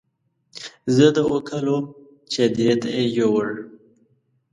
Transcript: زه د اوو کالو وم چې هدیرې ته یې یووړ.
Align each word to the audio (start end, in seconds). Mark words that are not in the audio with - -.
زه 0.95 1.05
د 1.15 1.17
اوو 1.25 1.39
کالو 1.49 1.71
وم 1.77 1.85
چې 2.31 2.37
هدیرې 2.45 2.75
ته 2.81 2.89
یې 2.95 3.03
یووړ. 3.17 3.49